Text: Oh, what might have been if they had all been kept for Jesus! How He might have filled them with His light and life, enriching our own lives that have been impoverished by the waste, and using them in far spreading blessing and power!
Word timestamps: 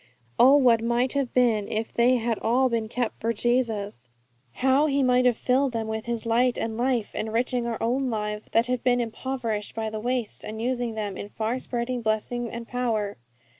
Oh, 0.39 0.55
what 0.57 0.83
might 0.83 1.13
have 1.13 1.31
been 1.31 1.67
if 1.67 1.93
they 1.93 2.15
had 2.17 2.39
all 2.39 2.69
been 2.69 2.89
kept 2.89 3.19
for 3.19 3.31
Jesus! 3.33 4.09
How 4.53 4.87
He 4.87 5.03
might 5.03 5.25
have 5.27 5.37
filled 5.37 5.73
them 5.73 5.85
with 5.87 6.07
His 6.07 6.25
light 6.25 6.57
and 6.57 6.75
life, 6.75 7.13
enriching 7.13 7.67
our 7.67 7.77
own 7.79 8.09
lives 8.09 8.49
that 8.51 8.65
have 8.65 8.83
been 8.83 8.99
impoverished 8.99 9.75
by 9.75 9.91
the 9.91 9.99
waste, 9.99 10.43
and 10.43 10.59
using 10.59 10.95
them 10.95 11.17
in 11.17 11.29
far 11.29 11.59
spreading 11.59 12.01
blessing 12.01 12.49
and 12.49 12.67
power! 12.67 13.17